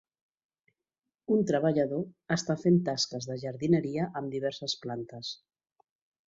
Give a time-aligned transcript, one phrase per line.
[1.35, 2.01] Un treballador
[2.37, 5.31] està fent tasques de jardineria amb diverses plantes.